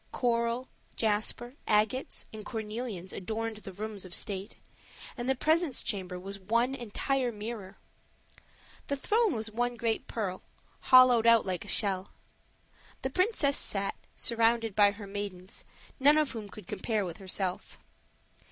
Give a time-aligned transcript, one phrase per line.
[0.11, 4.55] Coral, jasper, agates, and cornelians adorned the rooms of state,
[5.15, 7.77] and the presence chamber was one entire mirror.
[8.87, 10.41] The throne was one great pearl,
[10.89, 12.09] hollowed like a shell;
[13.03, 15.63] the princess sat, surrounded by her maidens,
[15.99, 17.77] none of whom could compare with herself.